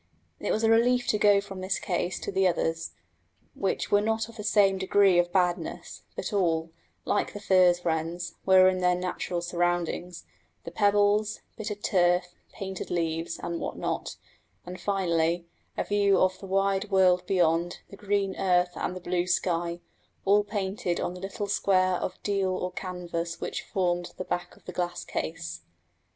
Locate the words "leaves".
12.89-13.37